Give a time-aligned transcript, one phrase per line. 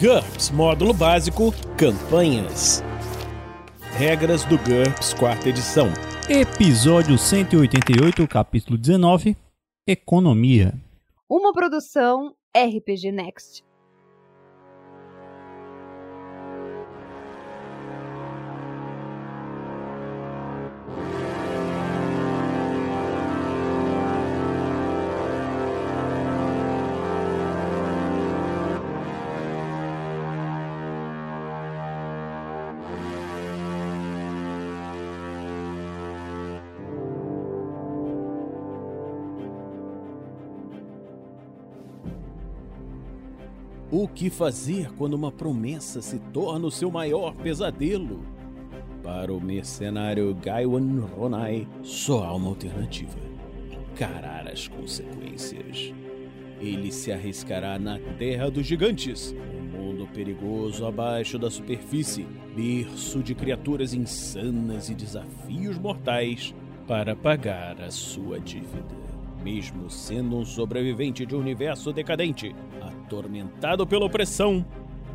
[0.00, 2.84] GURPS Módulo Básico Campanhas.
[3.96, 5.88] Regras do GURPS Quarta Edição.
[6.28, 9.36] Episódio 188, capítulo 19
[9.84, 10.72] Economia.
[11.28, 13.67] Uma produção RPG Next.
[44.00, 48.24] O que fazer quando uma promessa se torna o seu maior pesadelo?
[49.02, 53.18] Para o mercenário Gaiwan Ronai, só há uma alternativa:
[53.72, 55.92] encarar as consequências.
[56.60, 63.34] Ele se arriscará na Terra dos Gigantes, um mundo perigoso abaixo da superfície, berço de
[63.34, 66.54] criaturas insanas e desafios mortais,
[66.86, 69.07] para pagar a sua dívida.
[69.42, 74.64] Mesmo sendo um sobrevivente de um universo decadente, atormentado pela opressão,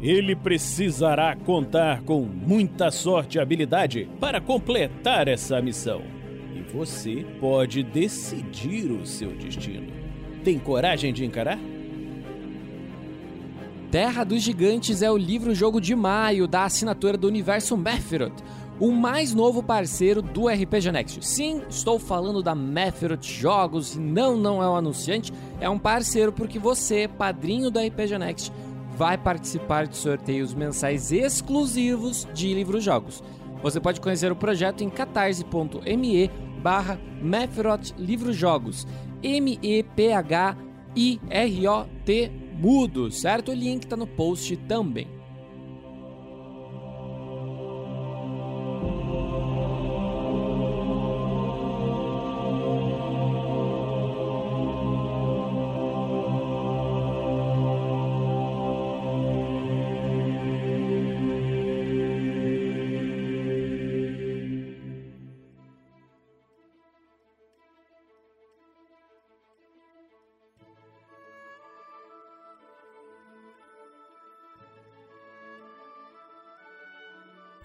[0.02, 6.02] ele precisará contar com muita sorte e habilidade para completar essa missão.
[6.56, 9.92] E você pode decidir o seu destino.
[10.44, 11.60] Tem coragem de encarar?
[13.94, 18.42] Terra dos Gigantes é o livro-jogo de maio da assinatura do Universo Mephiroth,
[18.80, 21.26] o mais novo parceiro do RPG Next.
[21.26, 26.60] Sim, estou falando da Mephiroth Jogos, não, não é um anunciante, é um parceiro porque
[26.60, 28.52] você, padrinho do RPG Next,
[28.98, 33.24] vai participar de sorteios mensais exclusivos de livros-jogos.
[33.62, 36.30] Você pode conhecer o projeto em catarse.me
[36.62, 38.86] barra Mephiroth Livros Jogos,
[39.22, 40.04] M-E-P-H-I-R-O-T
[42.60, 43.52] mudo, certo?
[43.52, 45.08] O link está no post também.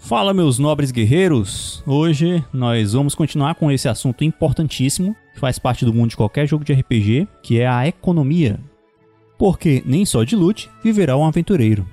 [0.09, 1.83] Fala, meus nobres guerreiros!
[1.87, 6.49] Hoje nós vamos continuar com esse assunto importantíssimo que faz parte do mundo de qualquer
[6.49, 8.59] jogo de RPG, que é a economia.
[9.37, 11.87] Porque nem só de loot viverá um aventureiro.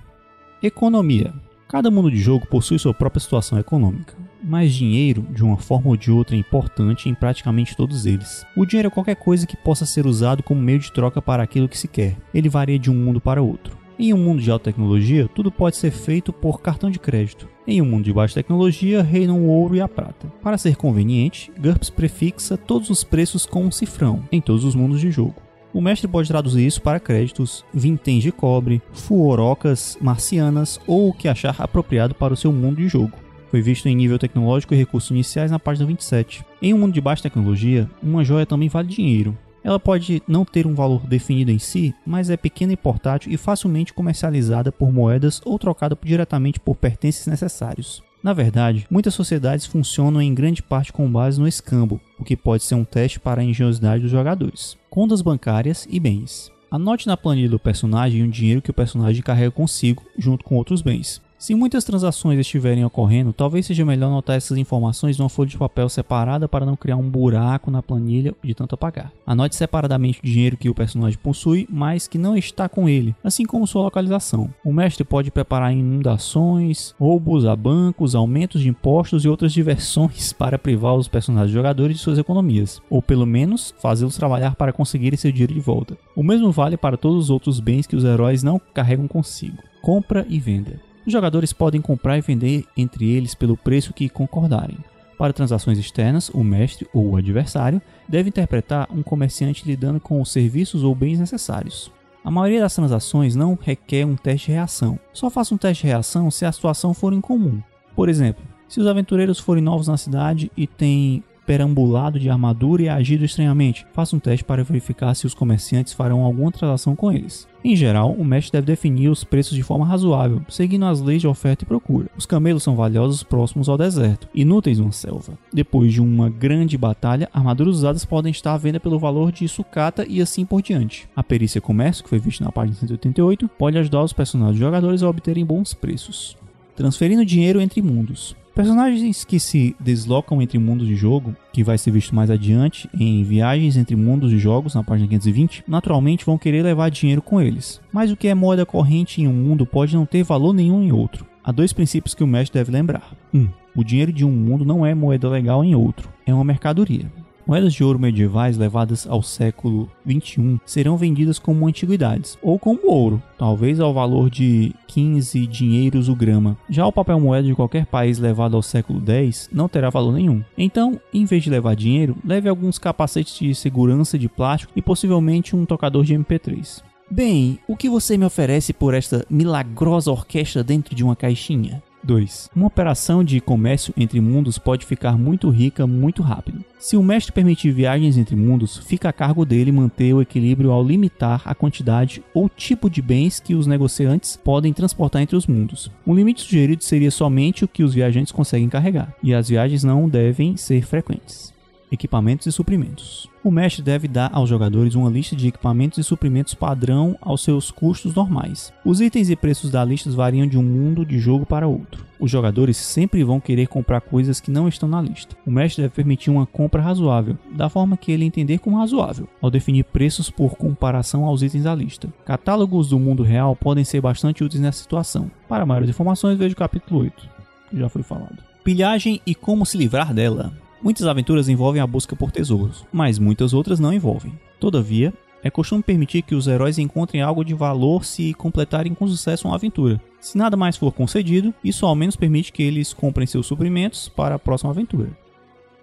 [0.64, 1.34] Economia.
[1.68, 5.98] Cada mundo de jogo possui sua própria situação econômica, mas dinheiro, de uma forma ou
[5.98, 8.46] de outra, é importante em praticamente todos eles.
[8.56, 11.68] O dinheiro é qualquer coisa que possa ser usado como meio de troca para aquilo
[11.68, 12.16] que se quer.
[12.34, 13.78] Ele varia de um mundo para outro.
[14.00, 17.54] Em um mundo de alta tecnologia, tudo pode ser feito por cartão de crédito.
[17.68, 20.32] Em um mundo de baixa tecnologia, reinam o ouro e a prata.
[20.44, 25.02] Para ser conveniente, GURPS prefixa todos os preços com um cifrão em todos os mundos
[25.02, 25.36] de jogo.
[25.74, 31.28] O mestre pode traduzir isso para créditos, vinténs de cobre, fuorocas marcianas ou o que
[31.28, 33.14] achar apropriado para o seu mundo de jogo.
[33.50, 36.46] Foi visto em nível tecnológico e recursos iniciais na página 27.
[36.62, 40.68] Em um mundo de baixa tecnologia, uma joia também vale dinheiro, ela pode não ter
[40.68, 45.42] um valor definido em si, mas é pequena e portátil e facilmente comercializada por moedas
[45.44, 48.04] ou trocada diretamente por pertences necessários.
[48.22, 52.64] Na verdade, muitas sociedades funcionam em grande parte com base no escambo, o que pode
[52.64, 54.78] ser um teste para a engenhosidade dos jogadores.
[54.88, 56.52] Contas bancárias e bens.
[56.70, 60.84] Anote na planilha do personagem o dinheiro que o personagem carrega consigo, junto com outros
[60.84, 61.22] bens.
[61.38, 65.90] Se muitas transações estiverem ocorrendo, talvez seja melhor anotar essas informações numa folha de papel
[65.90, 69.12] separada para não criar um buraco na planilha de tanto apagar.
[69.28, 73.46] Anote separadamente o dinheiro que o personagem possui, mas que não está com ele, assim
[73.46, 74.50] como sua localização.
[74.64, 80.58] O mestre pode preparar inundações, roubos a bancos, aumentos de impostos e outras diversões para
[80.58, 85.32] privar os personagens jogadores de suas economias, ou pelo menos fazê-los trabalhar para conseguir seu
[85.32, 85.98] dinheiro de volta.
[86.16, 89.58] O mesmo vale para todos os outros bens que os heróis não carregam consigo.
[89.82, 90.80] Compra e venda.
[91.06, 94.78] Os jogadores podem comprar e vender entre eles pelo preço que concordarem.
[95.18, 100.32] Para transações externas, o mestre ou o adversário deve interpretar um comerciante lidando com os
[100.32, 101.92] serviços ou bens necessários.
[102.24, 105.00] A maioria das transações não requer um teste de reação.
[105.14, 107.62] Só faça um teste de reação se a situação for incomum.
[107.96, 112.90] Por exemplo, se os aventureiros forem novos na cidade e têm perambulado de armadura e
[112.90, 113.86] agido estranhamente.
[113.94, 117.48] Faça um teste para verificar se os comerciantes farão alguma transação com eles.
[117.64, 121.28] Em geral, o mestre deve definir os preços de forma razoável, seguindo as leis de
[121.28, 122.10] oferta e procura.
[122.16, 125.34] Os camelos são valiosos próximos ao deserto, inúteis numa selva.
[125.52, 130.06] Depois de uma grande batalha, armaduras usadas podem estar à venda pelo valor de sucata
[130.08, 131.10] e assim por diante.
[131.16, 135.10] A perícia comércio, que foi vista na página 188, pode ajudar os personagens jogadores a
[135.10, 136.38] obterem bons preços.
[136.76, 138.36] Transferindo dinheiro entre mundos.
[138.56, 143.22] Personagens que se deslocam entre mundos de jogo, que vai ser visto mais adiante em
[143.22, 147.82] viagens entre mundos de jogos na página 520, naturalmente vão querer levar dinheiro com eles.
[147.92, 150.94] Mas o que é moeda corrente em um mundo pode não ter valor nenhum em
[150.94, 151.26] outro.
[151.44, 153.12] Há dois princípios que o mestre deve lembrar.
[153.34, 153.40] 1.
[153.40, 157.12] Um, o dinheiro de um mundo não é moeda legal em outro, é uma mercadoria.
[157.48, 163.22] Moedas de ouro medievais levadas ao século 21 serão vendidas como antiguidades ou como ouro,
[163.38, 166.58] talvez ao valor de 15 dinheiros o grama.
[166.68, 170.44] Já o papel moeda de qualquer país levado ao século 10 não terá valor nenhum.
[170.58, 175.56] Então, em vez de levar dinheiro, leve alguns capacetes de segurança de plástico e possivelmente
[175.56, 176.82] um tocador de MP3.
[177.12, 181.84] Bem, o que você me oferece por esta milagrosa orquestra dentro de uma caixinha?
[182.06, 182.50] 2.
[182.56, 186.64] Uma operação de comércio entre mundos pode ficar muito rica muito rápido.
[186.80, 190.84] Se o mestre permitir viagens entre mundos, fica a cargo dele manter o equilíbrio ao
[190.84, 195.92] limitar a quantidade ou tipo de bens que os negociantes podem transportar entre os mundos.
[196.06, 200.08] O limite sugerido seria somente o que os viajantes conseguem carregar, e as viagens não
[200.08, 201.55] devem ser frequentes
[201.96, 203.28] equipamentos e suprimentos.
[203.44, 207.70] O mestre deve dar aos jogadores uma lista de equipamentos e suprimentos padrão aos seus
[207.70, 208.74] custos normais.
[208.84, 212.06] Os itens e preços da lista variam de um mundo de jogo para outro.
[212.20, 215.36] Os jogadores sempre vão querer comprar coisas que não estão na lista.
[215.46, 219.52] O mestre deve permitir uma compra razoável, da forma que ele entender como razoável, ao
[219.52, 222.12] definir preços por comparação aos itens da lista.
[222.26, 225.30] Catálogos do mundo real podem ser bastante úteis nessa situação.
[225.48, 227.30] Para maiores informações, veja o capítulo 8,
[227.70, 228.38] que já foi falado.
[228.64, 230.52] Pilhagem e como se livrar dela.
[230.86, 234.38] Muitas aventuras envolvem a busca por tesouros, mas muitas outras não envolvem.
[234.60, 235.12] Todavia,
[235.44, 239.56] é costume permitir que os heróis encontrem algo de valor se completarem com sucesso uma
[239.56, 240.00] aventura.
[240.20, 244.36] Se nada mais for concedido, isso ao menos permite que eles comprem seus suprimentos para
[244.36, 245.10] a próxima aventura.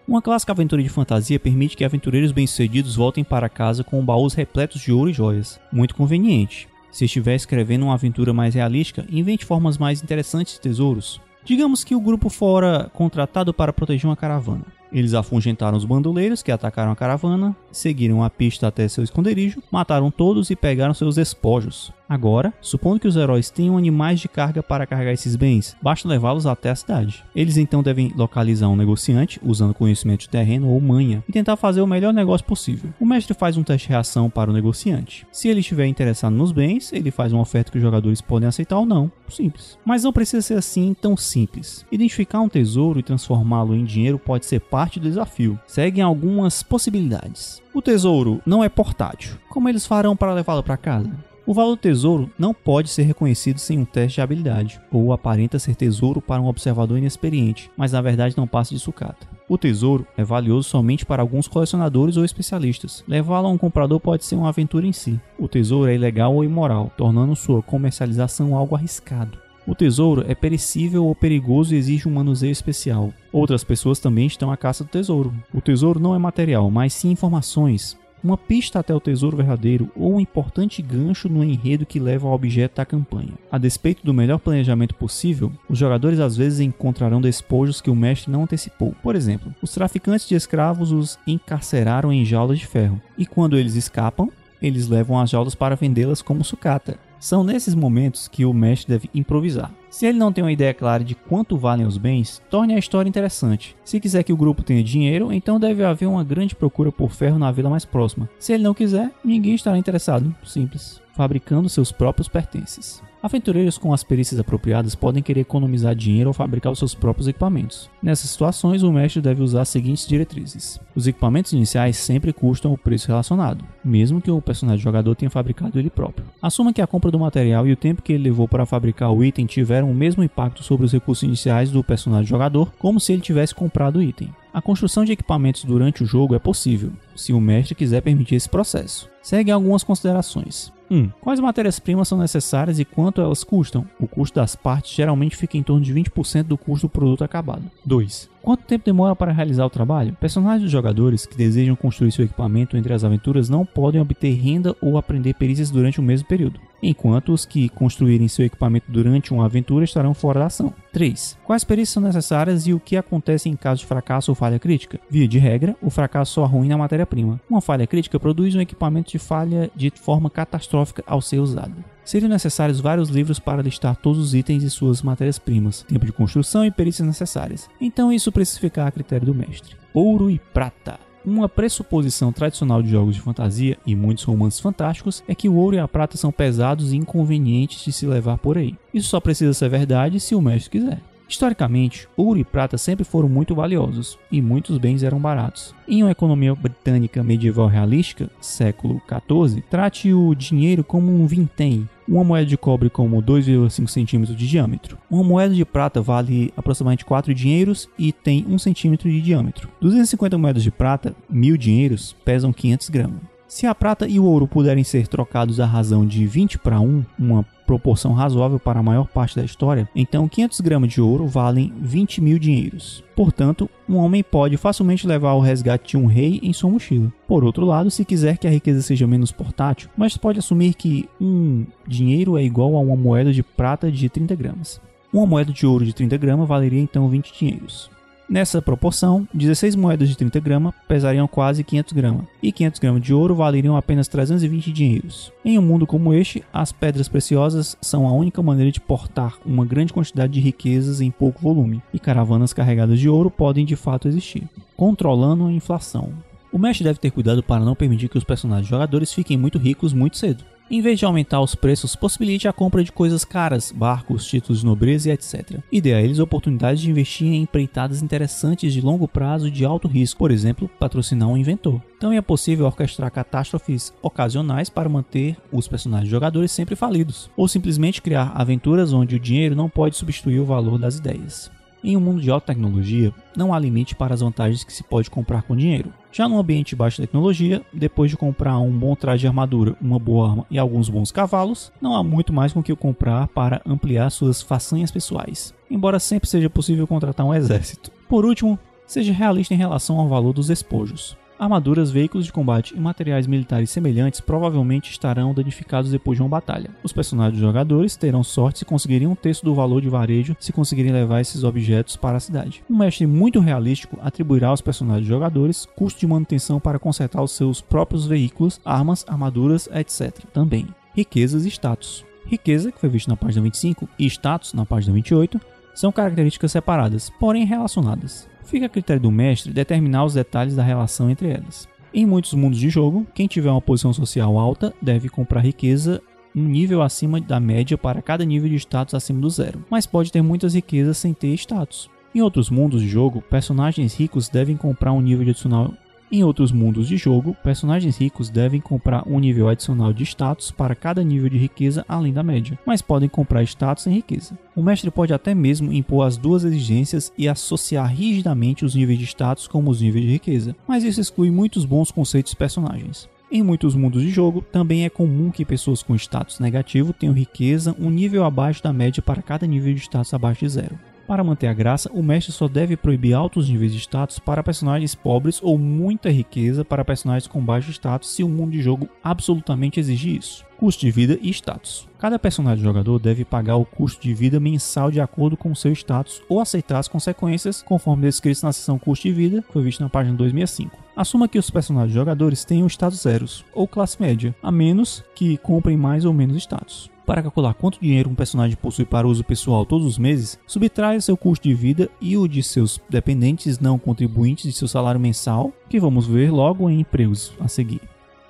[0.07, 4.81] Uma clássica aventura de fantasia permite que aventureiros bem-sucedidos voltem para casa com baús repletos
[4.81, 5.59] de ouro e joias.
[5.73, 6.69] Muito conveniente.
[6.93, 11.21] Se estiver escrevendo uma aventura mais realística, invente formas mais interessantes de tesouros.
[11.45, 14.65] Digamos que o grupo fora contratado para proteger uma caravana.
[14.93, 20.11] Eles afugentaram os bandoleiros que atacaram a caravana, seguiram a pista até seu esconderijo, mataram
[20.11, 21.93] todos e pegaram seus despojos.
[22.13, 26.47] Agora, supondo que os heróis tenham animais de carga para carregar esses bens, basta levá-los
[26.47, 27.25] até a cidade.
[27.35, 31.81] Eles então devem localizar um negociante, usando conhecimento de terreno ou manha, e tentar fazer
[31.81, 32.93] o melhor negócio possível.
[33.01, 35.27] O mestre faz um teste de reação para o negociante.
[35.33, 38.79] Se ele estiver interessado nos bens, ele faz uma oferta que os jogadores podem aceitar
[38.79, 39.11] ou não.
[39.31, 39.79] Simples.
[39.83, 41.87] Mas não precisa ser assim tão simples.
[41.91, 45.59] Identificar um tesouro e transformá-lo em dinheiro pode ser parte do desafio.
[45.67, 47.63] Seguem algumas possibilidades.
[47.75, 49.37] O tesouro não é portátil.
[49.49, 51.11] Como eles farão para levá-lo para casa?
[51.45, 55.59] O valor do tesouro não pode ser reconhecido sem um teste de habilidade, ou aparenta
[55.59, 59.27] ser tesouro para um observador inexperiente, mas na verdade não passa de sucata.
[59.49, 63.03] O tesouro é valioso somente para alguns colecionadores ou especialistas.
[63.09, 65.21] Levá-lo a um comprador pode ser uma aventura em si.
[65.37, 69.37] O tesouro é ilegal ou imoral, tornando sua comercialização algo arriscado.
[69.67, 73.13] O tesouro é perecível ou perigoso e exige um manuseio especial.
[73.33, 75.33] Outras pessoas também estão à caça do tesouro.
[75.55, 80.15] O tesouro não é material, mas sim informações, uma pista até o tesouro verdadeiro ou
[80.15, 83.33] um importante gancho no enredo que leva ao objeto da campanha.
[83.51, 88.31] A despeito do melhor planejamento possível, os jogadores às vezes encontrarão despojos que o mestre
[88.31, 88.95] não antecipou.
[89.03, 93.75] Por exemplo, os traficantes de escravos os encarceraram em jaulas de ferro, e quando eles
[93.75, 94.31] escapam,
[94.61, 96.99] eles levam as jaulas para vendê-las como sucata.
[97.23, 99.71] São nesses momentos que o mestre deve improvisar.
[99.89, 103.09] Se ele não tem uma ideia clara de quanto valem os bens, torne a história
[103.09, 103.77] interessante.
[103.85, 107.39] Se quiser que o grupo tenha dinheiro, então deve haver uma grande procura por ferro
[107.39, 108.29] na vila mais próxima.
[108.41, 110.35] Se ele não quiser, ninguém estará interessado.
[110.43, 111.02] Simples.
[111.15, 113.03] Fabricando seus próprios pertences.
[113.23, 117.89] Aventureiros com as perícias apropriadas podem querer economizar dinheiro ao fabricar os seus próprios equipamentos.
[118.03, 122.79] Nessas situações, o mestre deve usar as seguintes diretrizes: os equipamentos iniciais sempre custam o
[122.79, 126.27] preço relacionado, mesmo que o personagem jogador tenha fabricado ele próprio.
[126.43, 129.23] Assuma que a compra do material e o tempo que ele levou para fabricar o
[129.23, 133.23] item tiveram o mesmo impacto sobre os recursos iniciais do personagem jogador, como se ele
[133.23, 134.35] tivesse comprado o item.
[134.53, 138.49] A construção de equipamentos durante o jogo é possível, se o mestre quiser permitir esse
[138.49, 139.09] processo.
[139.23, 140.73] Seguem algumas considerações.
[140.93, 140.95] 1.
[140.95, 143.87] Um, quais matérias-primas são necessárias e quanto elas custam?
[143.99, 147.63] O custo das partes geralmente fica em torno de 20% do custo do produto acabado.
[147.85, 148.29] 2.
[148.43, 150.17] Quanto tempo demora para realizar o trabalho?
[150.21, 154.77] Personagens dos jogadores que desejam construir seu equipamento entre as aventuras não podem obter renda
[154.83, 156.61] ou aprender perícias durante o mesmo período.
[156.83, 160.75] Enquanto os que construírem seu equipamento durante uma aventura estarão fora da ação.
[160.93, 161.39] 3.
[161.45, 165.01] Quais perícias são necessárias e o que acontece em caso de fracasso ou falha crítica?
[165.09, 167.41] Via de regra, o fracasso só arruina a matéria-prima.
[167.49, 171.75] Uma falha crítica produz um equipamento de falha de forma catastrófica ao ser usado.
[172.05, 176.65] Seriam necessários vários livros para listar todos os itens e suas matérias-primas, tempo de construção
[176.65, 177.69] e perícias necessárias.
[177.81, 179.77] Então isso precisa ficar a critério do mestre.
[179.95, 180.99] Ouro e prata.
[181.25, 185.77] Uma pressuposição tradicional de jogos de fantasia e muitos romances fantásticos é que o ouro
[185.77, 188.75] e a prata são pesados e inconvenientes de se levar por aí.
[188.93, 191.01] Isso só precisa ser verdade se o mestre quiser.
[191.29, 195.75] Historicamente, ouro e prata sempre foram muito valiosos e muitos bens eram baratos.
[195.89, 202.25] Em uma economia britânica medieval realística, século XIV, trate o dinheiro como um vintém, uma
[202.25, 204.99] moeda de cobre como 2,5 centímetros de diâmetro.
[205.11, 209.69] Uma moeda de prata vale aproximadamente 4 dinheiros e tem 1 centímetro de diâmetro.
[209.81, 213.33] 250 moedas de prata, 1000 dinheiros, pesam 500 gramas.
[213.47, 217.05] Se a prata e o ouro puderem ser trocados à razão de 20 para 1,
[217.19, 221.73] uma proporção razoável para a maior parte da história, então 500 gramas de ouro valem
[221.81, 223.03] 20 mil dinheiros.
[223.17, 227.11] Portanto, um homem pode facilmente levar o resgate de um rei em sua mochila.
[227.27, 231.09] Por outro lado, se quiser que a riqueza seja menos portátil, mas pode assumir que
[231.19, 234.79] um dinheiro é igual a uma moeda de prata de 30 gramas.
[235.11, 237.91] Uma moeda de ouro de 30 gramas valeria então 20 dinheiros.
[238.33, 243.13] Nessa proporção, 16 moedas de 30 gramas pesariam quase 500 gramas, e 500 gramas de
[243.13, 245.31] ouro valeriam apenas 320 dinheiros.
[245.45, 249.67] Em um mundo como este, as pedras preciosas são a única maneira de portar uma
[249.67, 254.09] grande quantidade de riquezas em pouco volume, e caravanas carregadas de ouro podem de fato
[254.09, 256.11] existir, controlando a inflação.
[256.51, 259.93] O mestre deve ter cuidado para não permitir que os personagens jogadores fiquem muito ricos
[259.93, 264.27] muito cedo em vez de aumentar os preços, possibilite a compra de coisas caras, barcos,
[264.27, 265.59] títulos de nobreza e etc.
[265.71, 269.87] E dê a eles oportunidades de investir em empreitadas interessantes de longo prazo de alto
[269.87, 271.79] risco, por exemplo, patrocinar um inventor.
[272.01, 278.01] Também é possível orquestrar catástrofes ocasionais para manter os personagens jogadores sempre falidos, ou simplesmente
[278.01, 281.51] criar aventuras onde o dinheiro não pode substituir o valor das ideias.
[281.85, 285.11] Em um mundo de alta tecnologia, não há limite para as vantagens que se pode
[285.11, 285.93] comprar com dinheiro.
[286.13, 289.99] Já num ambiente de baixa tecnologia, depois de comprar um bom traje de armadura, uma
[289.99, 294.11] boa arma e alguns bons cavalos, não há muito mais com que comprar para ampliar
[294.11, 297.91] suas façanhas pessoais, embora sempre seja possível contratar um exército.
[298.11, 301.17] Por último, seja realista em relação ao valor dos espojos.
[301.43, 306.71] Armaduras, veículos de combate e materiais militares semelhantes provavelmente estarão danificados depois de uma batalha.
[306.85, 310.93] Os personagens jogadores terão sorte se conseguirem um terço do valor de varejo se conseguirem
[310.93, 312.63] levar esses objetos para a cidade.
[312.71, 317.61] Um mestre muito realístico atribuirá aos personagens jogadores custo de manutenção para consertar os seus
[317.61, 320.17] próprios veículos, armas, armaduras, etc.
[320.33, 320.69] Também.
[320.95, 322.05] Riquezas e status.
[322.25, 325.41] Riqueza, que foi visto na página 25, e status, na página 28,
[325.75, 328.31] são características separadas, porém relacionadas.
[328.45, 331.69] Fica a critério do mestre determinar os detalhes da relação entre elas.
[331.95, 336.03] Em muitos mundos de jogo, quem tiver uma posição social alta deve comprar riqueza
[336.35, 340.11] um nível acima da média para cada nível de status acima do zero, mas pode
[340.11, 341.91] ter muitas riquezas sem ter status.
[342.15, 345.73] Em outros mundos de jogo, personagens ricos devem comprar um nível adicional
[346.13, 350.75] em outros mundos de jogo, personagens ricos devem comprar um nível adicional de status para
[350.75, 354.39] cada nível de riqueza além da média, mas podem comprar status em riqueza.
[354.55, 359.07] O mestre pode até mesmo impor as duas exigências e associar rigidamente os níveis de
[359.07, 363.09] status como os níveis de riqueza, mas isso exclui muitos bons conceitos personagens.
[363.31, 367.75] Em muitos mundos de jogo, também é comum que pessoas com status negativo tenham riqueza
[367.81, 370.92] um nível abaixo da média para cada nível de status abaixo de zero.
[371.07, 374.95] Para manter a graça, o mestre só deve proibir altos níveis de status para personagens
[374.95, 379.81] pobres ou muita riqueza para personagens com baixo status se o mundo de jogo absolutamente
[379.81, 380.45] exigir isso.
[380.57, 381.89] Custo de vida e status.
[381.99, 386.23] Cada personagem jogador deve pagar o custo de vida mensal de acordo com seu status
[386.29, 389.89] ou aceitar as consequências conforme descrito na seção custo de vida, que foi visto na
[389.89, 390.79] página 265.
[390.95, 395.77] Assuma que os personagens jogadores tenham status zeros ou classe média, a menos que comprem
[395.77, 396.93] mais ou menos status.
[397.13, 401.15] Para calcular quanto dinheiro um personagem possui para uso pessoal todos os meses, subtraia seu
[401.15, 405.79] custo de vida e o de seus dependentes não contribuintes de seu salário mensal, que
[405.79, 407.83] vamos ver logo em empregos a seguir.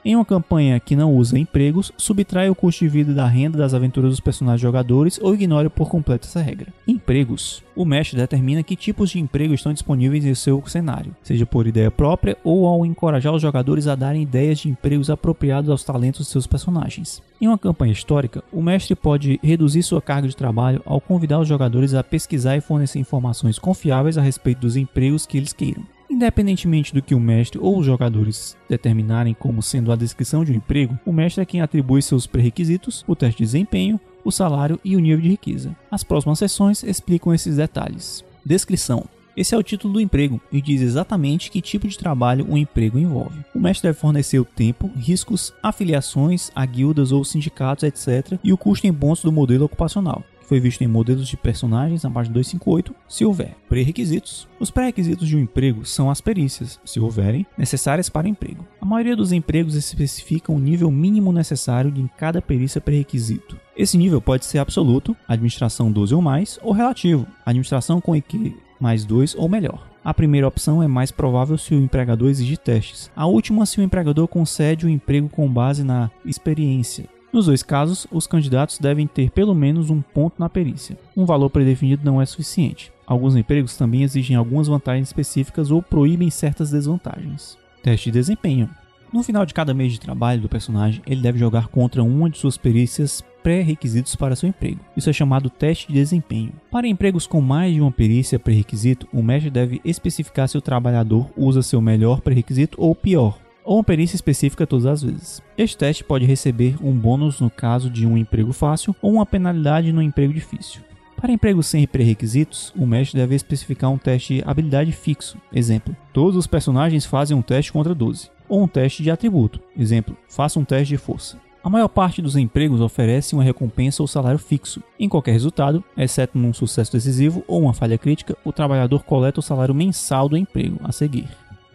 [0.05, 3.73] Em uma campanha que não usa empregos, subtrai o custo de vida da renda das
[3.73, 6.75] aventuras dos personagens jogadores ou ignore por completo essa regra.
[6.89, 7.63] Empregos.
[7.77, 11.89] O mestre determina que tipos de emprego estão disponíveis em seu cenário, seja por ideia
[11.89, 16.33] própria ou ao encorajar os jogadores a darem ideias de empregos apropriados aos talentos de
[16.33, 17.23] seus personagens.
[17.41, 21.47] Em uma campanha histórica, o mestre pode reduzir sua carga de trabalho ao convidar os
[21.47, 25.85] jogadores a pesquisar e fornecer informações confiáveis a respeito dos empregos que eles queiram.
[26.13, 30.57] Independentemente do que o mestre ou os jogadores determinarem como sendo a descrição de um
[30.57, 34.95] emprego, o mestre é quem atribui seus pré-requisitos, o teste de desempenho, o salário e
[34.95, 35.75] o nível de riqueza.
[35.91, 38.23] As próximas sessões explicam esses detalhes.
[38.45, 42.59] Descrição: Esse é o título do emprego e diz exatamente que tipo de trabalho o
[42.59, 43.41] emprego envolve.
[43.55, 48.59] O mestre deve fornecer o tempo, riscos, afiliações a guildas ou sindicatos, etc., e o
[48.59, 52.95] custo em pontos do modelo ocupacional foi visto em modelos de personagens na página 258,
[53.09, 53.57] se houver.
[53.71, 54.47] Pré-requisitos.
[54.61, 58.63] Os pré-requisitos de um emprego são as perícias, se houverem, necessárias para o emprego.
[58.79, 63.57] A maioria dos empregos especifica o nível mínimo necessário de cada perícia pré-requisito.
[63.75, 69.07] Esse nível pode ser absoluto, administração 12 ou mais, ou relativo, administração com EQ mais
[69.07, 69.89] 2 ou melhor.
[70.05, 73.11] A primeira opção é mais provável se o empregador exigir testes.
[73.17, 77.09] A última se o empregador concede o emprego com base na experiência.
[77.33, 80.99] Nos dois casos, os candidatos devem ter pelo menos um ponto na perícia.
[81.17, 82.93] Um valor predefinido não é suficiente.
[83.07, 87.57] Alguns empregos também exigem algumas vantagens específicas ou proíbem certas desvantagens.
[87.83, 88.69] Teste de desempenho.
[89.11, 92.39] No final de cada mês de trabalho do personagem, ele deve jogar contra uma de
[92.39, 94.81] suas perícias pré-requisitos para seu emprego.
[94.97, 96.53] Isso é chamado teste de desempenho.
[96.71, 101.29] Para empregos com mais de uma perícia pré-requisito, o mestre deve especificar se o trabalhador
[101.37, 105.43] usa seu melhor pré-requisito ou pior, ou uma perícia específica todas as vezes.
[105.57, 109.93] Este teste pode receber um bônus no caso de um emprego fácil ou uma penalidade
[109.93, 110.83] no emprego difícil.
[111.17, 115.39] Para empregos sem pré-requisitos, o mestre deve especificar um teste de habilidade fixo.
[115.53, 118.29] Exemplo: todos os personagens fazem um teste contra 12.
[118.49, 119.61] Ou um teste de atributo.
[119.79, 121.39] Exemplo: faça um teste de força.
[121.63, 124.83] A maior parte dos empregos oferece uma recompensa ou salário fixo.
[124.99, 129.43] Em qualquer resultado, exceto num sucesso decisivo ou uma falha crítica, o trabalhador coleta o
[129.43, 131.29] salário mensal do emprego a seguir.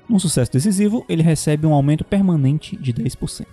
[0.10, 3.46] Num sucesso decisivo, ele recebe um aumento permanente de 10%.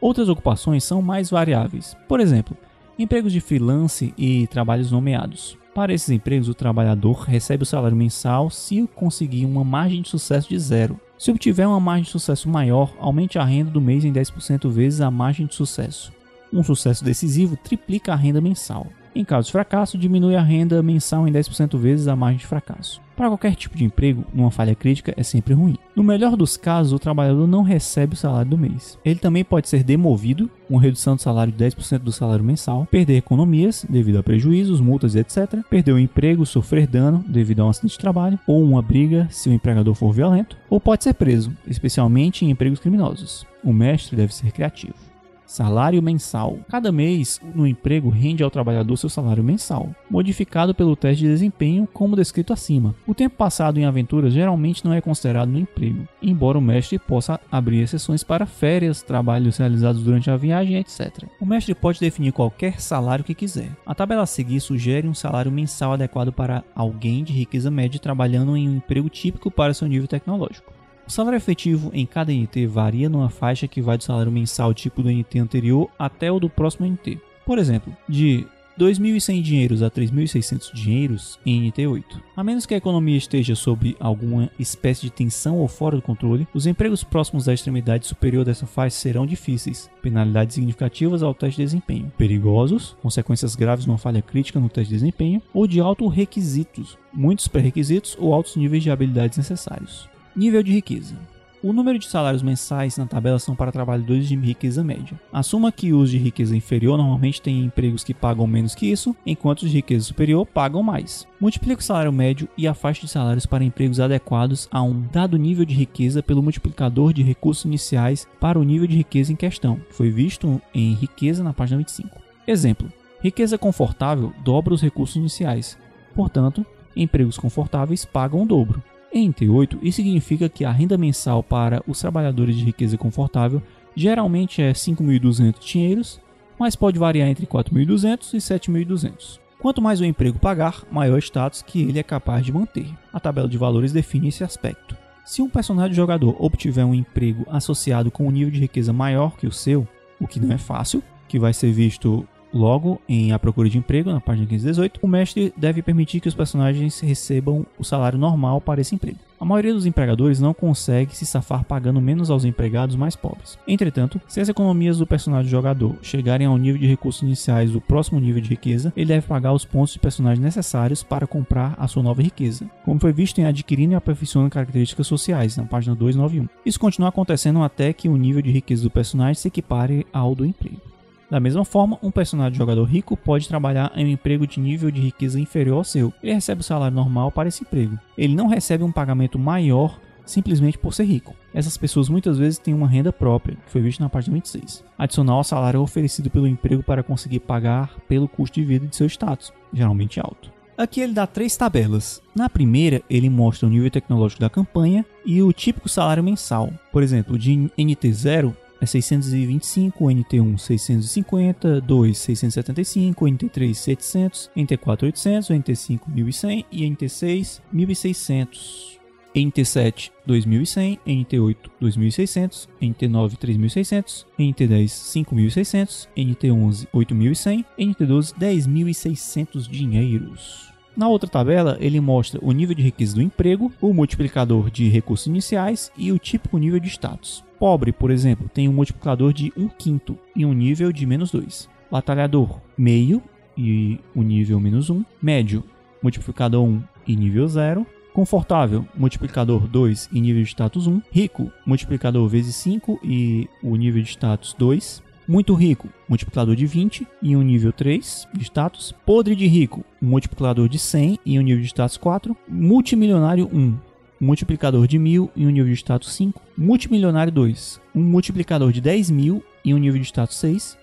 [0.00, 1.96] Outras ocupações são mais variáveis.
[2.08, 2.56] Por exemplo,
[2.98, 5.58] empregos de freelance e trabalhos nomeados.
[5.74, 10.48] Para esses empregos, o trabalhador recebe o salário mensal se conseguir uma margem de sucesso
[10.48, 10.98] de zero.
[11.18, 15.00] Se obtiver uma margem de sucesso maior, aumente a renda do mês em 10% vezes
[15.00, 16.12] a margem de sucesso.
[16.52, 18.86] Um sucesso decisivo triplica a renda mensal.
[19.14, 23.00] Em caso de fracasso, diminui a renda mensal em 10% vezes a margem de fracasso.
[23.18, 25.76] Para qualquer tipo de emprego, uma falha crítica é sempre ruim.
[25.96, 28.96] No melhor dos casos, o trabalhador não recebe o salário do mês.
[29.04, 33.16] Ele também pode ser demovido, uma redução do salário de 10% do salário mensal, perder
[33.16, 37.94] economias devido a prejuízos, multas etc., perder o emprego, sofrer dano devido a um acidente
[37.94, 42.44] de trabalho ou uma briga se o empregador for violento, ou pode ser preso, especialmente
[42.44, 43.44] em empregos criminosos.
[43.64, 45.07] O mestre deve ser criativo.
[45.48, 46.58] Salário mensal.
[46.68, 51.88] Cada mês, no emprego rende ao trabalhador seu salário mensal, modificado pelo teste de desempenho,
[51.90, 52.94] como descrito acima.
[53.06, 57.40] O tempo passado em aventuras geralmente não é considerado no emprego, embora o mestre possa
[57.50, 61.24] abrir exceções para férias, trabalhos realizados durante a viagem, etc.
[61.40, 63.70] O mestre pode definir qualquer salário que quiser.
[63.86, 68.54] A tabela a seguir sugere um salário mensal adequado para alguém de riqueza média trabalhando
[68.54, 70.77] em um emprego típico para seu nível tecnológico.
[71.08, 75.02] O salário efetivo em cada NT varia numa faixa que vai do salário mensal tipo
[75.02, 77.18] do NT anterior até o do próximo NT.
[77.46, 78.46] Por exemplo, de
[78.78, 82.04] 2.100 dinheiros a 3.600 dinheiros em NT8.
[82.36, 86.46] A menos que a economia esteja sob alguma espécie de tensão ou fora do controle,
[86.52, 91.64] os empregos próximos da extremidade superior dessa faixa serão difíceis, penalidades significativas ao teste de
[91.64, 96.98] desempenho, perigosos, consequências graves numa falha crítica no teste de desempenho, ou de alto requisitos,
[97.14, 100.06] muitos pré-requisitos ou altos níveis de habilidades necessários.
[100.34, 101.16] Nível de riqueza.
[101.60, 105.18] O número de salários mensais na tabela são para trabalhadores de riqueza média.
[105.32, 109.62] Assuma que os de riqueza inferior normalmente têm empregos que pagam menos que isso, enquanto
[109.62, 111.26] os de riqueza superior pagam mais.
[111.40, 115.36] Multiplique o salário médio e a faixa de salários para empregos adequados a um dado
[115.36, 119.80] nível de riqueza pelo multiplicador de recursos iniciais para o nível de riqueza em questão,
[119.80, 122.20] que foi visto em riqueza na página 25.
[122.46, 125.76] Exemplo: riqueza confortável dobra os recursos iniciais.
[126.14, 126.64] Portanto,
[126.94, 128.80] empregos confortáveis pagam o dobro.
[129.12, 133.62] Em T8, isso significa que a renda mensal para os trabalhadores de riqueza confortável
[133.96, 136.20] geralmente é 5.200 dinheiros,
[136.58, 139.40] mas pode variar entre 4.200 e 7.200.
[139.58, 142.86] Quanto mais o emprego pagar, maior status que ele é capaz de manter.
[143.12, 144.96] A tabela de valores define esse aspecto.
[145.24, 149.46] Se um personagem jogador obtiver um emprego associado com um nível de riqueza maior que
[149.46, 149.86] o seu,
[150.20, 154.10] o que não é fácil, que vai ser visto Logo, em A Procura de Emprego,
[154.10, 158.80] na página 1518, o mestre deve permitir que os personagens recebam o salário normal para
[158.80, 159.18] esse emprego.
[159.40, 163.56] A maioria dos empregadores não consegue se safar pagando menos aos empregados mais pobres.
[163.68, 168.18] Entretanto, se as economias do personagem jogador chegarem ao nível de recursos iniciais do próximo
[168.18, 172.02] nível de riqueza, ele deve pagar os pontos de personagem necessários para comprar a sua
[172.02, 176.48] nova riqueza, como foi visto em Adquirindo e Aperfeiçoando Características Sociais, na página 291.
[176.66, 180.44] Isso continua acontecendo até que o nível de riqueza do personagem se equipare ao do
[180.44, 180.97] emprego.
[181.30, 185.00] Da mesma forma, um personagem jogador rico pode trabalhar em um emprego de nível de
[185.00, 186.12] riqueza inferior ao seu.
[186.22, 187.98] Ele recebe o salário normal para esse emprego.
[188.16, 191.34] Ele não recebe um pagamento maior simplesmente por ser rico.
[191.52, 194.84] Essas pessoas muitas vezes têm uma renda própria, que foi visto na página 26.
[194.96, 199.06] Adicional ao salário oferecido pelo emprego para conseguir pagar pelo custo de vida de seu
[199.06, 200.52] status, geralmente alto.
[200.76, 202.22] Aqui ele dá três tabelas.
[202.36, 206.72] Na primeira, ele mostra o nível tecnológico da campanha e o típico salário mensal.
[206.92, 216.00] Por exemplo, de NT0 é 625, NT1 650, 2 675, NT3 700, NT4 800, NT5
[216.08, 218.98] 1100 e NT6 1600.
[219.34, 230.77] NT7 2100, NT8 2600, NT9 3600, NT10 5600, NT11 8100, NT12 10600 dinheiros.
[230.98, 235.28] Na outra tabela, ele mostra o nível de riqueza do emprego, o multiplicador de recursos
[235.28, 237.44] iniciais e o típico nível de status.
[237.56, 241.68] Pobre, por exemplo, tem um multiplicador de 1 quinto e um nível de menos 2.
[241.88, 243.22] Batalhador, meio
[243.56, 245.04] e o nível menos 1.
[245.22, 245.62] Médio,
[246.02, 247.86] multiplicador 1 e nível 0.
[248.12, 251.00] Confortável, multiplicador 2 e nível de status 1.
[251.12, 255.00] Rico, multiplicador vezes 5 e o nível de status 2.
[255.28, 258.94] Muito rico, multiplicador de 20 e um nível 3 de status.
[259.04, 262.34] Podre de rico, multiplicador de 100 e um nível de status 4.
[262.48, 263.76] Multimilionário 1,
[264.18, 266.40] multiplicador de 1000 e um nível de status 5.
[266.56, 270.78] Multimilionário 2, um multiplicador de 10 mil e um nível de status 6.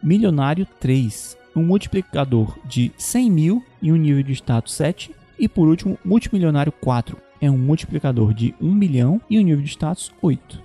[0.00, 5.10] Milionário 3, um multiplicador de 100 mil e um nível de status 7.
[5.36, 9.70] E por último, multimilionário 4, é um multiplicador de 1 milhão e um nível de
[9.70, 10.62] status 8.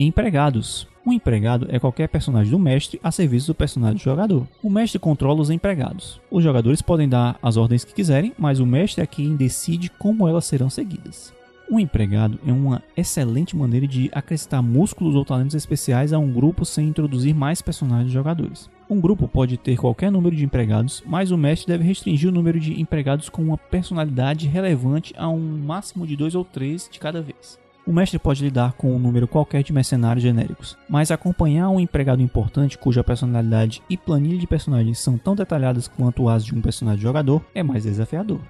[0.00, 0.93] Empregados.
[1.06, 4.46] Um empregado é qualquer personagem do mestre a serviço do personagem do jogador.
[4.62, 6.18] O mestre controla os empregados.
[6.30, 10.26] Os jogadores podem dar as ordens que quiserem, mas o mestre é quem decide como
[10.26, 11.34] elas serão seguidas.
[11.70, 16.64] Um empregado é uma excelente maneira de acrescentar músculos ou talentos especiais a um grupo
[16.64, 18.70] sem introduzir mais personagens jogadores.
[18.88, 22.60] Um grupo pode ter qualquer número de empregados, mas o mestre deve restringir o número
[22.60, 27.20] de empregados com uma personalidade relevante a um máximo de dois ou três de cada
[27.20, 27.58] vez.
[27.86, 32.22] O mestre pode lidar com um número qualquer de mercenários genéricos, mas acompanhar um empregado
[32.22, 37.02] importante cuja personalidade e planilha de personagens são tão detalhadas quanto as de um personagem
[37.02, 38.40] jogador é mais desafiador.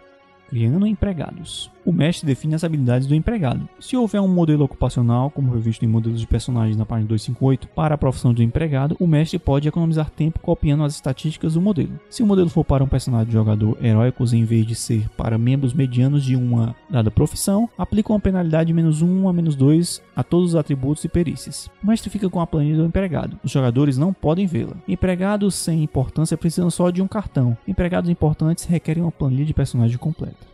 [0.49, 1.74] Criando empregados.
[1.85, 3.69] O mestre define as habilidades do empregado.
[3.79, 7.95] Se houver um modelo ocupacional, como previsto em modelos de personagens na página 258, para
[7.95, 12.01] a profissão do empregado, o mestre pode economizar tempo copiando as estatísticas do modelo.
[12.09, 15.75] Se o modelo for para um personagem jogador heróicos em vez de ser para membros
[15.75, 20.23] medianos de uma dada profissão, aplica uma penalidade de menos 1 a menos 2 a
[20.23, 21.69] todos os atributos e perícias.
[21.83, 23.39] O mestre fica com a planilha do empregado.
[23.45, 24.77] Os jogadores não podem vê-la.
[24.89, 27.57] Empregados sem importância precisam só de um cartão.
[27.69, 30.54] Empregados importantes requerem uma planilha de personagem completa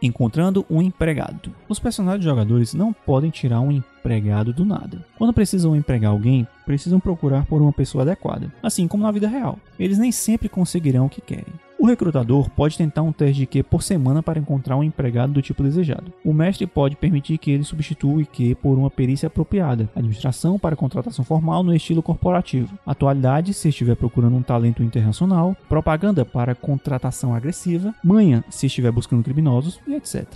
[0.00, 1.52] encontrando um empregado.
[1.68, 5.04] Os personagens jogadores não podem tirar um empregado do nada.
[5.16, 9.58] Quando precisam empregar alguém, precisam procurar por uma pessoa adequada, assim como na vida real.
[9.78, 11.54] Eles nem sempre conseguirão o que querem.
[11.80, 15.40] O recrutador pode tentar um teste de Q por semana para encontrar um empregado do
[15.40, 16.12] tipo desejado.
[16.24, 20.74] O mestre pode permitir que ele substitua o IQ por uma perícia apropriada, administração para
[20.74, 27.32] contratação formal no estilo corporativo, atualidade se estiver procurando um talento internacional, propaganda para contratação
[27.32, 30.26] agressiva, manha se estiver buscando criminosos e etc.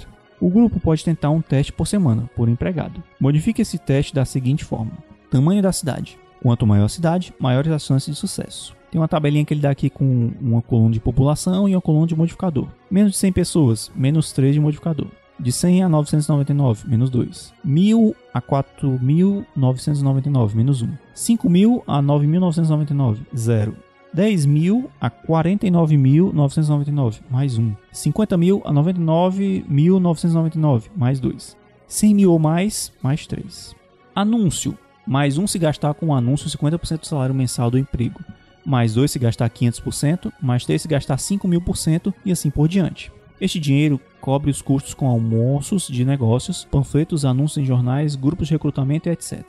[0.41, 3.03] O grupo pode tentar um teste por semana, por empregado.
[3.19, 4.93] Modifique esse teste da seguinte forma:
[5.29, 6.17] tamanho da cidade.
[6.41, 8.81] Quanto maior a cidade, maiores as chances de sucesso.
[8.93, 12.07] Tem uma tabelinha que ele dá aqui com uma coluna de população e uma coluna
[12.07, 12.69] de modificador.
[12.91, 15.07] Menos de 100 pessoas, menos 3 de modificador.
[15.41, 17.55] De 100 a 999, menos 2.
[17.65, 20.89] 1000 a 4.999, menos 1.
[21.17, 23.75] 5.000 a 9.999, 0.
[24.15, 27.73] 10.000 a 49.999, mais 1.
[27.95, 31.57] 50.000 a 99.999, mais 2.
[31.87, 33.75] 100 mil ou mais, mais 3.
[34.15, 34.77] Anúncio.
[35.07, 38.21] Mais 1 se gastar com o anúncio 50% do salário mensal do emprego
[38.65, 42.51] mais 2 se gastar 500%, mais 3 se gastar 5 mil por cento e assim
[42.51, 43.13] por diante.
[43.41, 48.55] Este dinheiro cobre os custos com almoços de negócios, panfletos, anúncios em jornais, grupos de
[48.55, 49.43] recrutamento e etc.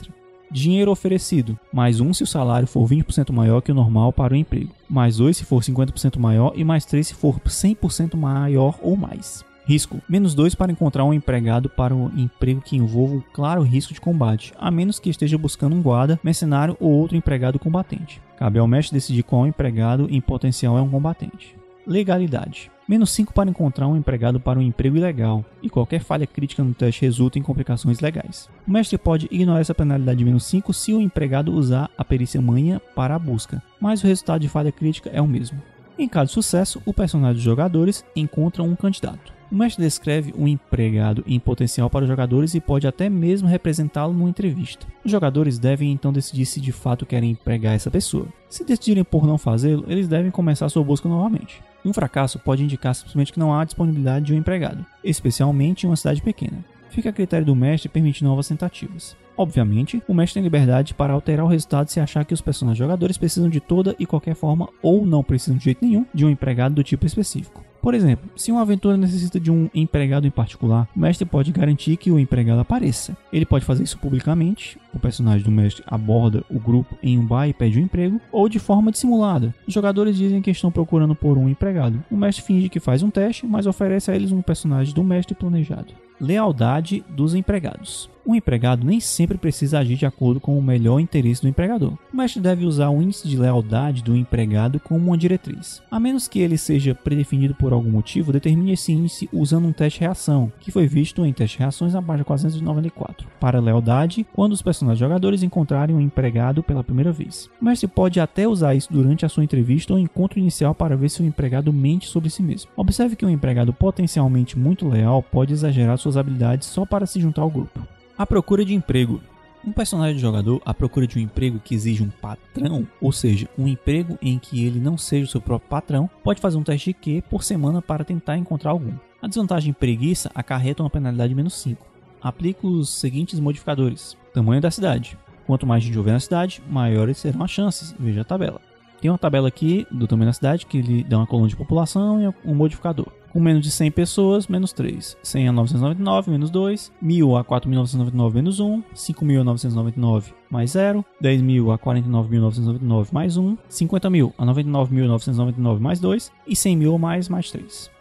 [0.50, 4.38] Dinheiro oferecido, mais 1 se o salário for 20% maior que o normal para o
[4.38, 8.96] emprego, mais 2 se for 50% maior e mais 3 se for 100% maior ou
[8.96, 9.44] mais.
[9.66, 13.94] Risco: menos 2 para encontrar um empregado para um emprego que envolva um claro risco
[13.94, 18.22] de combate, a menos que esteja buscando um guarda, mercenário ou outro empregado combatente.
[18.38, 21.56] Cabe ao mestre decidir qual empregado em potencial é um combatente.
[21.88, 26.64] Legalidade: menos 5 para encontrar um empregado para um emprego ilegal, e qualquer falha crítica
[26.64, 28.50] no teste resulta em complicações legais.
[28.68, 32.42] O mestre pode ignorar essa penalidade de menos 5 se o empregado usar a perícia
[32.42, 35.62] manha para a busca, mas o resultado de falha crítica é o mesmo.
[35.98, 39.32] Em caso de sucesso, o personagem dos jogadores encontra um candidato.
[39.52, 44.14] O mestre descreve um empregado em potencial para os jogadores e pode até mesmo representá-lo
[44.14, 44.88] numa entrevista.
[45.06, 48.28] Os jogadores devem então decidir se de fato querem empregar essa pessoa.
[48.50, 51.62] Se decidirem por não fazê-lo, eles devem começar sua busca novamente.
[51.86, 55.96] Um fracasso pode indicar simplesmente que não há disponibilidade de um empregado, especialmente em uma
[55.96, 56.64] cidade pequena.
[56.90, 59.18] Fica a critério do mestre permitir novas tentativas.
[59.36, 63.18] Obviamente, o mestre tem liberdade para alterar o resultado se achar que os personagens jogadores
[63.18, 66.76] precisam de toda e qualquer forma ou não precisam de jeito nenhum de um empregado
[66.76, 67.64] do tipo específico.
[67.84, 71.98] Por exemplo, se uma aventura necessita de um empregado em particular, o mestre pode garantir
[71.98, 73.18] que o empregado apareça.
[73.32, 77.50] Ele pode fazer isso publicamente, o personagem do mestre aborda o grupo em um bar
[77.50, 79.54] e pede um emprego, ou de forma dissimulada.
[79.68, 82.02] Os jogadores dizem que estão procurando por um empregado.
[82.10, 85.36] O mestre finge que faz um teste, mas oferece a eles um personagem do mestre
[85.36, 85.94] planejado.
[86.22, 88.10] Lealdade dos empregados.
[88.26, 91.98] Um empregado nem sempre precisa agir de acordo com o melhor interesse do empregador.
[92.14, 95.82] O mestre deve usar o índice de lealdade do empregado como uma diretriz.
[95.92, 100.00] A menos que ele seja predefinido por algum motivo, determine esse índice usando um teste
[100.00, 103.28] de reação, que foi visto em teste de reações na página 494.
[103.40, 107.50] Para lealdade, quando os personagens jogadores encontrarem um empregado pela primeira vez.
[107.62, 111.10] O mestre pode até usar isso durante a sua entrevista ou encontro inicial para ver
[111.10, 112.72] se o empregado mente sobre si mesmo.
[112.76, 117.42] Observe que um empregado potencialmente muito leal pode exagerar suas habilidades só para se juntar
[117.42, 117.86] ao grupo.
[118.18, 119.20] A procura de emprego.
[119.66, 123.48] Um personagem de jogador à procura de um emprego que exige um patrão, ou seja,
[123.58, 126.90] um emprego em que ele não seja o seu próprio patrão, pode fazer um teste
[126.90, 128.94] de Q por semana para tentar encontrar algum.
[129.22, 131.86] A desvantagem preguiça acarreta uma penalidade de menos 5.
[132.22, 135.18] Aplique os seguintes modificadores: tamanho da cidade.
[135.48, 137.96] Quanto mais gente houver na cidade, maiores serão as chances.
[137.98, 138.60] Veja a tabela.
[139.00, 142.22] Tem uma tabela aqui do tamanho da cidade que ele dá uma coluna de população
[142.22, 143.08] e um modificador.
[143.34, 145.18] Com menos de 100 pessoas, menos 3.
[145.24, 146.92] 100 a 999, menos 2.
[147.02, 148.84] 1000 a 4.999, menos 1.
[148.94, 151.04] 5.000 a 999, mais 0.
[151.20, 153.58] 10.000 a 49.999, mais 1.
[153.68, 156.32] 50.000 a 99.999, mais 2.
[156.46, 157.92] E 100.000 ou mais, mais 3.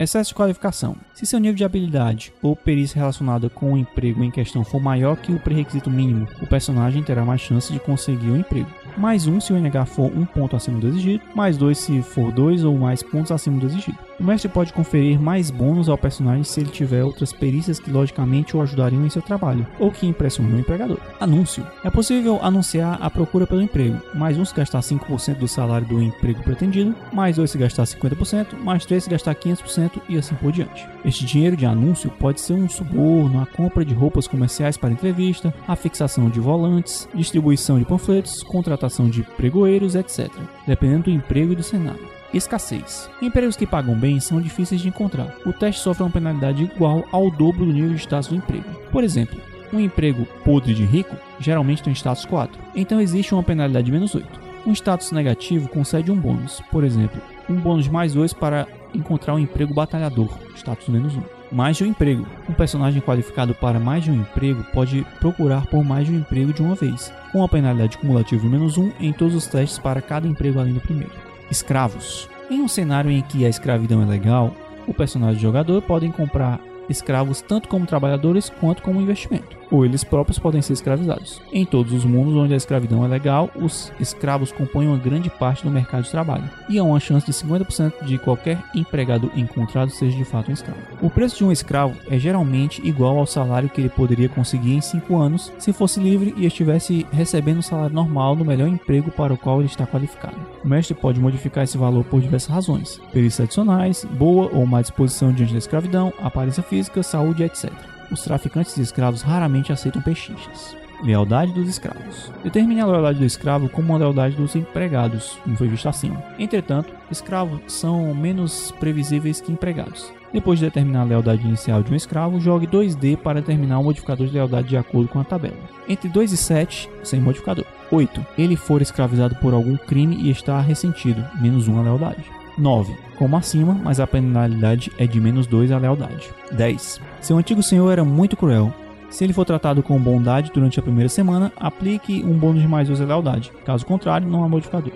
[0.00, 0.96] Excesso de qualificação.
[1.14, 5.16] Se seu nível de habilidade ou perícia relacionada com o emprego em questão for maior
[5.16, 9.40] que o pré-requisito mínimo, o personagem terá mais chance de conseguir o emprego mais 1
[9.40, 12.76] se o NH for um ponto acima do exigido, mais 2 se for 2 ou
[12.76, 14.09] mais pontos acima do exigido.
[14.20, 18.54] O mestre pode conferir mais bônus ao personagem se ele tiver outras perícias que logicamente
[18.54, 20.98] o ajudariam em seu trabalho, ou que impressionam o empregador.
[21.18, 21.66] Anúncio.
[21.82, 26.02] É possível anunciar a procura pelo emprego, mais 1 se gastar 5% do salário do
[26.02, 30.52] emprego pretendido, mais 2 se gastar 50%, mais 3 se gastar 500% e assim por
[30.52, 30.86] diante.
[31.02, 35.54] Este dinheiro de anúncio pode ser um suborno, a compra de roupas comerciais para entrevista,
[35.66, 40.28] a fixação de volantes, distribuição de panfletos, contratação de pregoeiros, etc.,
[40.66, 42.19] dependendo do emprego e do cenário.
[42.32, 43.10] Escassez.
[43.20, 45.34] Empregos que pagam bem são difíceis de encontrar.
[45.44, 48.64] O teste sofre uma penalidade igual ao dobro do nível de status do emprego.
[48.92, 49.40] Por exemplo,
[49.72, 54.14] um emprego podre de rico geralmente tem status 4, então existe uma penalidade de menos
[54.14, 54.26] 8.
[54.66, 59.38] Um status negativo concede um bônus, por exemplo, um bônus mais 2 para encontrar um
[59.38, 61.22] emprego batalhador, status menos 1.
[61.52, 62.26] Mais de um emprego.
[62.48, 66.52] Um personagem qualificado para mais de um emprego pode procurar por mais de um emprego
[66.52, 70.02] de uma vez, com a penalidade cumulativa de menos 1 em todos os testes para
[70.02, 71.29] cada emprego além do primeiro.
[71.50, 72.28] Escravos.
[72.50, 74.54] Em um cenário em que a escravidão é legal,
[74.86, 80.04] o personagem do jogador podem comprar escravos tanto como trabalhadores quanto como investimento, ou eles
[80.04, 81.40] próprios podem ser escravizados.
[81.52, 85.64] Em todos os mundos onde a escravidão é legal, os escravos compõem uma grande parte
[85.64, 90.16] do mercado de trabalho, e há uma chance de 50% de qualquer empregado encontrado seja
[90.16, 90.80] de fato um escravo.
[91.00, 94.80] O preço de um escravo é geralmente igual ao salário que ele poderia conseguir em
[94.80, 99.10] 5 anos se fosse livre e estivesse recebendo o um salário normal no melhor emprego
[99.10, 100.36] para o qual ele está qualificado.
[100.64, 105.32] O mestre pode modificar esse valor por diversas razões: perícias adicionais, boa ou má disposição
[105.32, 107.70] diante da escravidão, aparência física física, saúde, etc.
[108.10, 110.74] Os traficantes de escravos raramente aceitam pechinchas.
[111.02, 112.30] Lealdade dos escravos.
[112.42, 116.22] Determine a lealdade do escravo como a lealdade dos empregados, como foi visto acima.
[116.38, 120.12] Entretanto, escravos são menos previsíveis que empregados.
[120.32, 124.26] Depois de determinar a lealdade inicial de um escravo, jogue 2D para determinar o modificador
[124.26, 125.56] de lealdade de acordo com a tabela.
[125.88, 127.64] Entre 2 e 7, sem modificador.
[127.90, 128.24] 8.
[128.38, 132.39] Ele for escravizado por algum crime e está ressentido, menos 1 a lealdade.
[132.60, 132.94] 9.
[133.16, 136.30] Como acima, mas a penalidade é de menos 2 a lealdade.
[136.52, 137.00] 10.
[137.20, 138.72] Seu antigo senhor era muito cruel.
[139.08, 142.86] Se ele for tratado com bondade durante a primeira semana, aplique um bônus de mais
[142.86, 143.50] 2 a lealdade.
[143.64, 144.92] Caso contrário, não há modificador.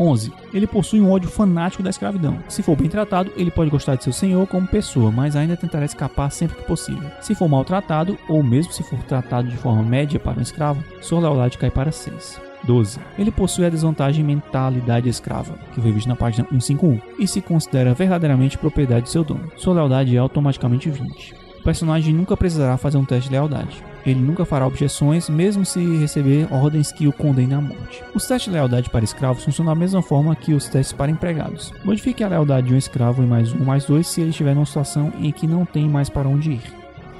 [0.00, 0.32] 11.
[0.54, 2.38] Ele possui um ódio fanático da escravidão.
[2.48, 5.84] Se for bem tratado, ele pode gostar de seu senhor como pessoa, mas ainda tentará
[5.84, 7.10] escapar sempre que possível.
[7.20, 11.20] Se for maltratado, ou mesmo se for tratado de forma média para um escravo, sua
[11.20, 12.47] lealdade cai para 6.
[12.64, 12.98] 12.
[13.18, 17.94] Ele possui a desvantagem mentalidade escrava, que foi visto na página 151, e se considera
[17.94, 19.50] verdadeiramente propriedade de seu dono.
[19.56, 21.34] Sua lealdade é automaticamente 20.
[21.60, 23.82] O personagem nunca precisará fazer um teste de lealdade.
[24.06, 28.02] Ele nunca fará objeções, mesmo se receber ordens que o condenem à morte.
[28.14, 31.72] Os testes de lealdade para escravos funcionam da mesma forma que os testes para empregados.
[31.84, 34.64] Modifique a lealdade de um escravo em mais um mais dois se ele estiver numa
[34.64, 36.62] situação em que não tem mais para onde ir.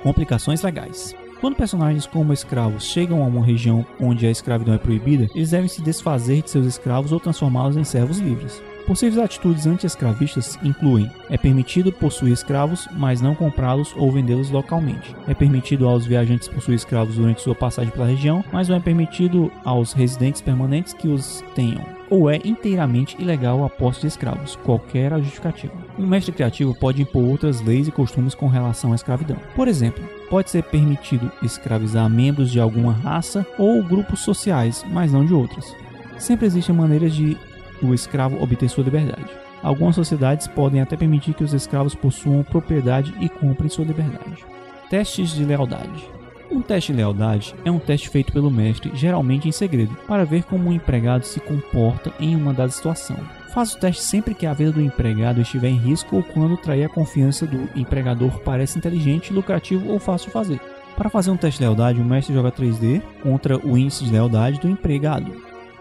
[0.03, 1.15] Complicações legais.
[1.41, 5.69] Quando personagens como escravos chegam a uma região onde a escravidão é proibida, eles devem
[5.69, 8.61] se desfazer de seus escravos ou transformá-los em servos livres.
[8.89, 15.15] Possíveis atitudes anti-escravistas incluem: é permitido possuir escravos, mas não comprá-los ou vendê-los localmente.
[15.27, 19.53] É permitido aos viajantes possuir escravos durante sua passagem pela região, mas não é permitido
[19.63, 21.85] aos residentes permanentes que os tenham.
[22.09, 25.75] Ou é inteiramente ilegal a posse de escravos, qualquer a justificativa.
[25.99, 29.37] Um mestre criativo pode impor outras leis e costumes com relação à escravidão.
[29.55, 35.27] Por exemplo, pode ser permitido escravizar membros de alguma raça ou grupos sociais, mas não
[35.27, 35.77] de outras.
[36.19, 37.37] Sempre existem maneiras de
[37.83, 39.31] o escravo obter sua liberdade.
[39.63, 44.45] Algumas sociedades podem até permitir que os escravos possuam propriedade e cumprem sua liberdade.
[44.89, 46.09] Testes de lealdade.
[46.51, 50.45] Um teste de lealdade é um teste feito pelo mestre, geralmente em segredo, para ver
[50.45, 53.17] como o empregado se comporta em uma dada situação.
[53.53, 56.85] Faz o teste sempre que a vida do empregado estiver em risco ou quando trair
[56.85, 60.61] a confiança do empregador parece inteligente, lucrativo ou fácil de fazer.
[60.97, 64.59] Para fazer um teste de lealdade, o mestre joga 3D contra o índice de lealdade
[64.59, 65.31] do empregado,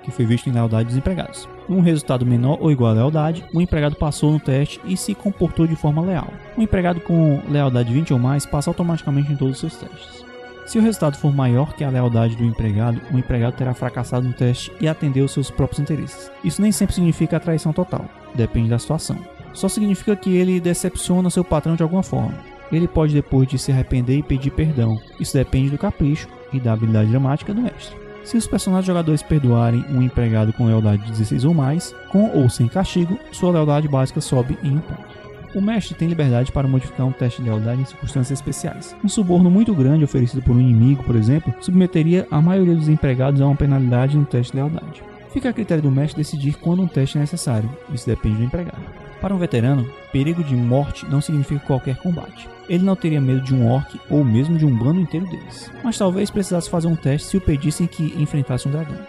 [0.07, 1.49] que foi visto em lealdade dos empregados.
[1.67, 5.67] Um resultado menor ou igual a lealdade, o empregado passou no teste e se comportou
[5.67, 6.29] de forma leal.
[6.55, 10.25] O empregado com lealdade 20 ou mais passa automaticamente em todos os seus testes.
[10.65, 14.33] Se o resultado for maior que a lealdade do empregado, o empregado terá fracassado no
[14.33, 16.31] teste e atendeu aos seus próprios interesses.
[16.41, 19.17] Isso nem sempre significa a traição total, depende da situação.
[19.51, 22.37] Só significa que ele decepciona seu patrão de alguma forma.
[22.71, 25.01] Ele pode depois de se arrepender e pedir perdão.
[25.19, 28.06] Isso depende do capricho e da habilidade dramática do mestre.
[28.27, 32.49] Se os personagens jogadores perdoarem um empregado com lealdade de 16 ou mais, com ou
[32.49, 35.17] sem castigo, sua lealdade básica sobe em um ponto.
[35.55, 38.93] O mestre tem liberdade para modificar um teste de lealdade em circunstâncias especiais.
[39.01, 43.39] Um suborno muito grande oferecido por um inimigo, por exemplo, submeteria a maioria dos empregados
[43.39, 45.01] a uma penalidade no teste de lealdade.
[45.31, 49.06] Fica a critério do mestre decidir quando um teste é necessário, isso depende do empregado.
[49.21, 52.47] Para um veterano, perigo de morte não significa qualquer combate.
[52.69, 55.97] Ele não teria medo de um orc ou mesmo de um bando inteiro deles, mas
[55.97, 58.99] talvez precisasse fazer um teste se o pedissem que enfrentasse um dragão.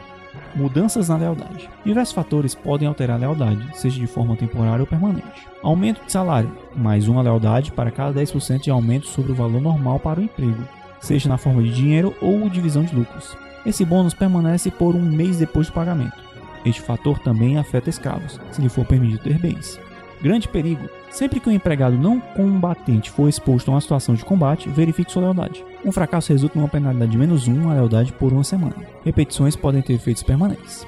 [0.54, 1.68] Mudanças na lealdade.
[1.84, 5.46] Diversos fatores podem alterar a lealdade, seja de forma temporária ou permanente.
[5.62, 10.00] Aumento de salário, mais uma lealdade para cada 10% de aumento sobre o valor normal
[10.00, 10.66] para o emprego,
[11.00, 13.36] seja na forma de dinheiro ou divisão de lucros.
[13.66, 16.16] Esse bônus permanece por um mês depois do pagamento.
[16.64, 19.78] Este fator também afeta escravos, se lhe for permitido ter bens.
[20.20, 20.88] Grande perigo.
[21.10, 25.22] Sempre que um empregado não combatente for exposto a uma situação de combate, verifique sua
[25.22, 25.64] lealdade.
[25.84, 28.74] Um fracasso resulta em uma penalidade de menos 1 a lealdade por uma semana.
[29.04, 30.86] Repetições podem ter efeitos permanentes.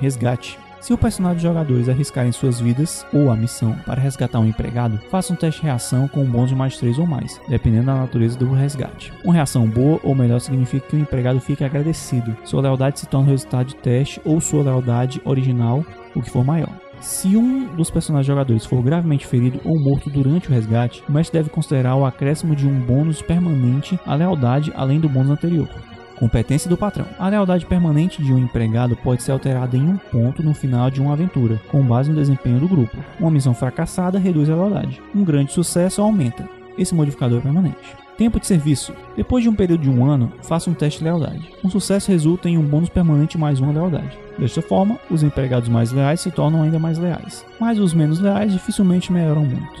[0.00, 0.58] Resgate.
[0.80, 4.98] Se o personagem dos jogadores arriscarem suas vidas ou a missão para resgatar um empregado,
[5.12, 7.94] faça um teste de reação com um bônus de mais 3 ou mais, dependendo da
[7.94, 9.12] natureza do resgate.
[9.22, 12.36] Uma reação boa ou melhor significa que o empregado fica agradecido.
[12.44, 16.44] Sua lealdade se torna o resultado de teste ou sua lealdade original, o que for
[16.44, 16.72] maior.
[17.02, 21.36] Se um dos personagens jogadores for gravemente ferido ou morto durante o resgate, o mestre
[21.36, 25.68] deve considerar o acréscimo de um bônus permanente à lealdade além do bônus anterior.
[26.16, 27.04] Competência do patrão.
[27.18, 31.00] A lealdade permanente de um empregado pode ser alterada em um ponto no final de
[31.00, 32.96] uma aventura, com base no desempenho do grupo.
[33.18, 35.02] Uma missão fracassada reduz a lealdade.
[35.12, 36.48] Um grande sucesso aumenta.
[36.78, 37.96] Esse modificador é permanente.
[38.16, 38.94] Tempo de serviço.
[39.16, 41.50] Depois de um período de um ano, faça um teste de lealdade.
[41.64, 44.16] Um sucesso resulta em um bônus permanente mais uma lealdade.
[44.42, 48.52] Desta forma, os empregados mais leais se tornam ainda mais leais, mas os menos leais
[48.52, 49.80] dificilmente melhoram muito.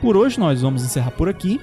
[0.00, 1.60] Por hoje nós vamos encerrar por aqui.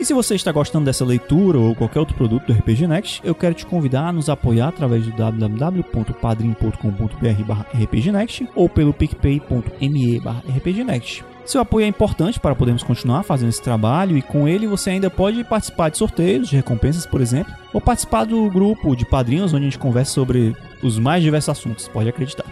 [0.00, 3.36] E se você está gostando dessa leitura ou qualquer outro produto do RPG Next, eu
[3.36, 10.20] quero te convidar a nos apoiar através do www.padrim.com.br rpgnext ou pelo picpay.me
[10.56, 11.35] rpgnext.
[11.46, 15.08] Seu apoio é importante para podermos continuar fazendo esse trabalho e com ele você ainda
[15.08, 19.62] pode participar de sorteios, de recompensas, por exemplo, ou participar do grupo de padrinhos onde
[19.62, 22.44] a gente conversa sobre os mais diversos assuntos, pode acreditar.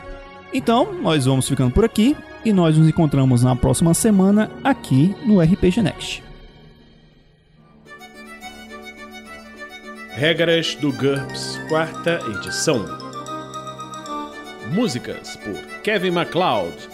[0.52, 5.40] Então, nós vamos ficando por aqui e nós nos encontramos na próxima semana aqui no
[5.40, 6.22] RPG Next.
[10.12, 12.87] Regras do GURPS, quarta edição.
[14.72, 16.93] Músicas por Kevin MacLeod